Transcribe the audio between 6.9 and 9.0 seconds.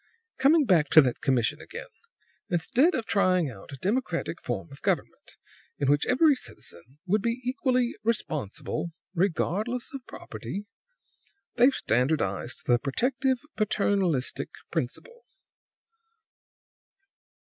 would be equally responsible